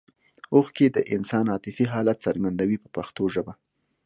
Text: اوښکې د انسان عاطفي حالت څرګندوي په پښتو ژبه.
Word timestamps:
اوښکې 0.53 0.87
د 0.95 0.97
انسان 1.15 1.45
عاطفي 1.53 1.85
حالت 1.93 2.17
څرګندوي 2.25 2.77
په 2.83 2.89
پښتو 2.95 3.23
ژبه. 3.33 3.53